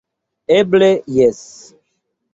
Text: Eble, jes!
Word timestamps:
Eble, 0.55 0.89
jes! 1.19 1.45